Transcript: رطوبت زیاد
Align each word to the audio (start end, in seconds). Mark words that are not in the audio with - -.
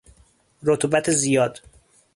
رطوبت 0.63 1.11
زیاد 1.11 1.61